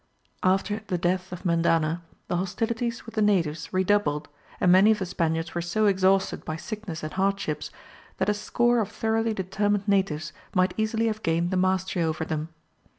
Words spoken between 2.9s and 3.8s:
with the natives